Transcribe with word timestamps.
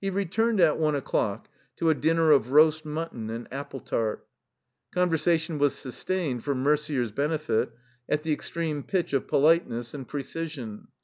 He 0.00 0.10
returned, 0.10 0.58
at 0.58 0.76
one 0.80 0.96
o'clock, 0.96 1.46
to 1.76 1.88
a 1.88 1.94
dinner 1.94 2.32
of 2.32 2.50
roast 2.50 2.84
mutton 2.84 3.30
and 3.30 3.46
apple 3.52 3.78
tart. 3.78 4.26
Conversation 4.92 5.56
was 5.56 5.72
sus 5.72 6.02
tained, 6.02 6.42
for 6.42 6.52
Mercier's 6.52 7.12
benefit, 7.12 7.70
at 8.08 8.24
the 8.24 8.32
extreme 8.32 8.82
pitch 8.82 9.12
of 9.12 9.28
politeness 9.28 9.94
and 9.94 10.08
precision. 10.08 10.88